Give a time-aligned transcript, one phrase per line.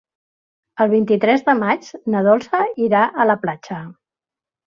[0.85, 3.79] El vint-i-tres de maig na Dolça irà a la platja.